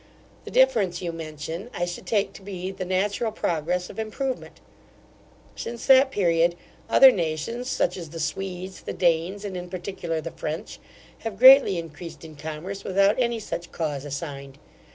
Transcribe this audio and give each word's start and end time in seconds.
The 0.45 0.49
difference 0.49 1.03
you 1.03 1.11
mention, 1.11 1.69
I 1.75 1.85
should 1.85 2.07
take 2.07 2.33
to 2.33 2.41
be 2.41 2.71
the 2.71 2.85
natural 2.85 3.31
progress 3.31 3.87
of 3.87 3.99
improvement 3.99 4.59
Since 5.55 5.85
that 5.85 6.09
period, 6.09 6.55
other 6.89 7.11
nations, 7.11 7.69
such 7.69 7.97
as 7.97 8.09
the 8.09 8.19
Swedes, 8.19 8.81
the 8.81 8.93
Danes, 8.93 9.45
and 9.45 9.55
in 9.55 9.69
particular 9.69 10.19
the 10.19 10.31
French, 10.31 10.79
have 11.19 11.37
greatly 11.37 11.77
increased 11.77 12.25
in 12.25 12.35
commerce, 12.35 12.83
without 12.83 13.19
any 13.19 13.39
such 13.39 13.71
cause 13.71 14.03
assigned. 14.03 14.57